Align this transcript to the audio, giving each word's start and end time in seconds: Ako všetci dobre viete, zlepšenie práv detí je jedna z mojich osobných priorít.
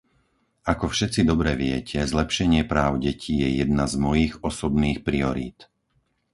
Ako 0.73 0.85
všetci 0.93 1.21
dobre 1.31 1.51
viete, 1.63 1.99
zlepšenie 2.11 2.61
práv 2.73 2.93
detí 3.05 3.33
je 3.43 3.49
jedna 3.61 3.83
z 3.85 3.95
mojich 4.05 4.33
osobných 4.49 4.99
priorít. 5.07 5.59